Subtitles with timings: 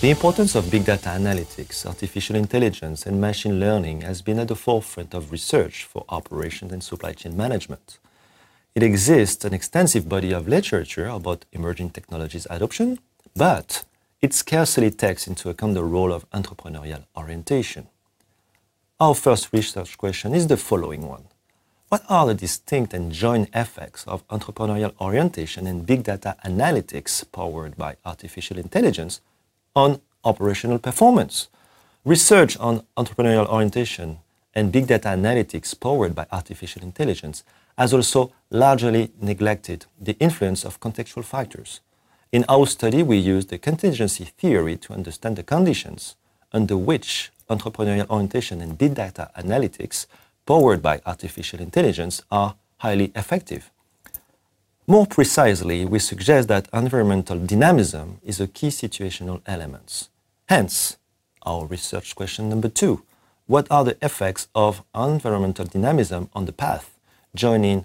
[0.00, 4.56] The importance of big data analytics, artificial intelligence, and machine learning has been at the
[4.56, 7.98] forefront of research for operations and supply chain management.
[8.74, 12.98] It exists an extensive body of literature about emerging technologies adoption,
[13.36, 13.84] but
[14.22, 17.86] it scarcely takes into account the role of entrepreneurial orientation.
[18.98, 21.24] Our first research question is the following one.
[21.90, 27.76] What are the distinct and joint effects of entrepreneurial orientation and big data analytics powered
[27.76, 29.20] by artificial intelligence
[29.74, 31.48] on operational performance?
[32.04, 34.18] Research on entrepreneurial orientation
[34.54, 37.44] and big data analytics powered by artificial intelligence
[37.78, 41.80] has also largely neglected the influence of contextual factors.
[42.32, 46.16] In our study, we used the contingency theory to understand the conditions
[46.52, 50.06] under which entrepreneurial orientation and big data analytics
[50.46, 53.70] powered by artificial intelligence are highly effective.
[54.90, 60.08] More precisely, we suggest that environmental dynamism is a key situational element.
[60.48, 60.96] Hence,
[61.46, 63.04] our research question number two,
[63.46, 66.98] what are the effects of environmental dynamism on the path
[67.36, 67.84] joining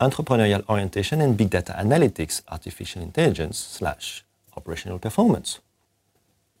[0.00, 4.24] entrepreneurial orientation and big data analytics, artificial intelligence slash
[4.56, 5.60] operational performance?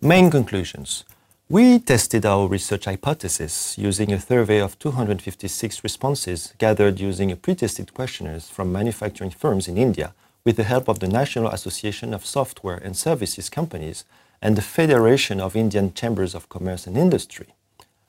[0.00, 1.02] Main conclusions.
[1.50, 7.92] We tested our research hypothesis using a survey of 256 responses gathered using a pre-tested
[7.92, 10.14] questionnaires from manufacturing firms in India
[10.46, 14.06] with the help of the National Association of Software and Services Companies
[14.40, 17.48] and the Federation of Indian Chambers of Commerce and Industry.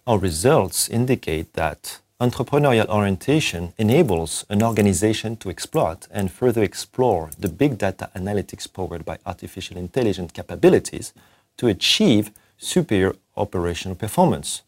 [0.08, 7.50] Our results indicate that entrepreneurial orientation enables an organization to exploit and further explore the
[7.50, 11.12] big data analytics powered by artificial intelligence capabilities
[11.58, 14.62] to achieve superior operational performance.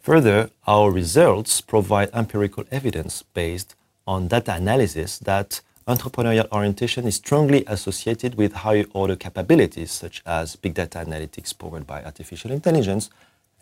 [0.00, 3.74] Further, our results provide empirical evidence based
[4.06, 10.56] on data analysis that entrepreneurial orientation is strongly associated with higher order capabilities such as
[10.56, 13.10] big data analytics powered by artificial intelligence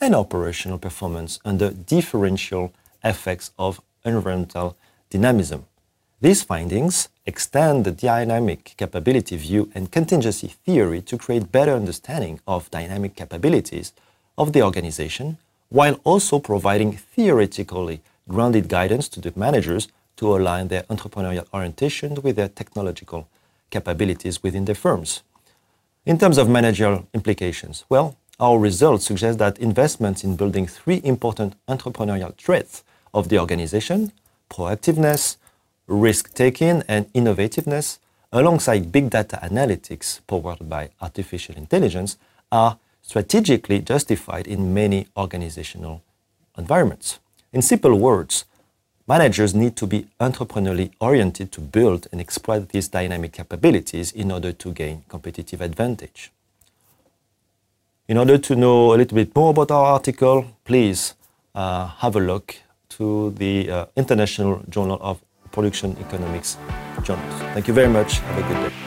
[0.00, 2.72] and operational performance under differential
[3.04, 4.76] effects of environmental
[5.10, 5.64] dynamism.
[6.18, 12.70] These findings extend the dynamic capability view and contingency theory to create better understanding of
[12.70, 13.92] dynamic capabilities
[14.38, 15.36] of the organization,
[15.68, 22.36] while also providing theoretically grounded guidance to the managers to align their entrepreneurial orientation with
[22.36, 23.28] their technological
[23.68, 25.22] capabilities within their firms.
[26.06, 31.56] In terms of managerial implications, well, our results suggest that investments in building three important
[31.68, 34.12] entrepreneurial traits of the organization
[34.48, 35.36] proactiveness,
[35.86, 37.98] risk taking and innovativeness,
[38.32, 42.16] alongside big data analytics powered by artificial intelligence,
[42.50, 46.02] are strategically justified in many organizational
[46.58, 47.18] environments.
[47.52, 48.44] In simple words,
[49.06, 54.52] managers need to be entrepreneurially oriented to build and exploit these dynamic capabilities in order
[54.52, 56.32] to gain competitive advantage.
[58.08, 61.14] In order to know a little bit more about our article, please
[61.54, 62.56] uh, have a look
[62.90, 65.20] to the uh, International Journal of
[65.56, 66.58] Production Economics
[67.02, 67.40] journals.
[67.54, 68.18] Thank you very much.
[68.18, 68.85] Have a good day.